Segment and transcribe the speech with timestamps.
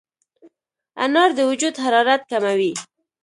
[1.03, 2.73] انار د وجود حرارت کموي.